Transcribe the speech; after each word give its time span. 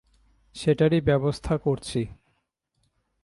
সেটারই 0.55 1.01
ব্যবস্থা 1.01 1.57
করছি। 1.57 2.01